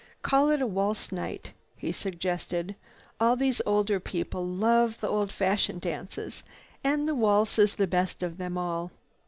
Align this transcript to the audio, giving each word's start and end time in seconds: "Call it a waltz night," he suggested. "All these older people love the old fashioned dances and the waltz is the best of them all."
"Call 0.23 0.49
it 0.49 0.63
a 0.63 0.65
waltz 0.65 1.11
night," 1.11 1.51
he 1.77 1.91
suggested. 1.91 2.73
"All 3.19 3.35
these 3.35 3.61
older 3.67 3.99
people 3.99 4.43
love 4.43 4.99
the 4.99 5.07
old 5.07 5.31
fashioned 5.31 5.81
dances 5.81 6.41
and 6.83 7.07
the 7.07 7.13
waltz 7.13 7.59
is 7.59 7.75
the 7.75 7.85
best 7.85 8.23
of 8.23 8.39
them 8.39 8.57
all." 8.57 8.89